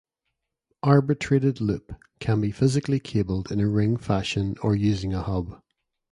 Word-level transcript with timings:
Arbitrated 0.81 1.61
loop 1.61 1.93
can 2.19 2.41
be 2.41 2.49
physically 2.51 2.99
cabled 2.99 3.51
in 3.51 3.59
a 3.59 3.67
ring 3.69 3.97
fashion 3.97 4.55
or 4.63 4.73
using 4.75 5.13
a 5.13 5.21
hub. 5.21 5.61